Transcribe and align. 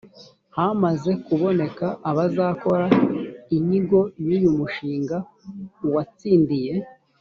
hamaze 0.57 1.11
kuboneka 1.25 1.85
abazakora 2.09 2.85
inyigo 3.57 3.99
y 4.27 4.29
uyu 4.37 4.49
mushinga 4.57 5.17
uwatsindiye 5.85 6.73